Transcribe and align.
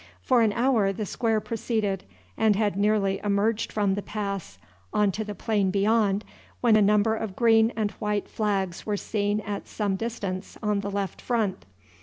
For 0.23 0.41
an 0.41 0.51
hour 0.53 0.91
the 0.91 1.05
square 1.05 1.39
proceeded, 1.39 2.05
and 2.35 2.55
had 2.55 2.75
nearly 2.75 3.21
emerged 3.23 3.71
from 3.71 3.93
the 3.93 4.01
pass 4.01 4.57
on 4.91 5.11
to 5.11 5.23
the 5.23 5.35
plain 5.35 5.69
beyond, 5.69 6.25
when 6.59 6.75
a 6.75 6.81
number 6.81 7.13
of 7.15 7.35
green 7.35 7.71
and 7.75 7.91
white 7.91 8.27
flags 8.27 8.83
were 8.83 8.97
seen 8.97 9.41
at 9.41 9.67
some 9.67 9.95
distance 9.97 10.57
on 10.63 10.79
the 10.79 10.89
left 10.89 11.21
front. 11.21 11.67